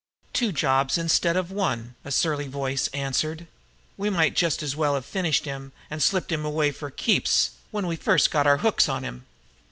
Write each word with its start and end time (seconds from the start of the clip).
"Two 0.33 0.51
jobs 0.51 0.97
instead 0.97 1.37
of 1.37 1.51
one!" 1.51 1.93
a 2.03 2.11
surly 2.11 2.47
voice 2.47 2.87
answered. 2.87 3.45
"We 3.97 4.09
might 4.09 4.35
just 4.35 4.63
as 4.63 4.75
well 4.75 4.95
have 4.95 5.05
finished 5.05 5.45
him 5.45 5.73
and 5.91 6.01
slipped 6.01 6.31
him 6.31 6.43
away 6.43 6.71
for 6.71 6.89
keeps 6.89 7.51
when 7.69 7.85
we 7.85 7.95
first 7.95 8.31
got 8.31 8.47
our 8.47 8.57
hooks 8.57 8.89
on 8.89 9.03
him." 9.03 9.27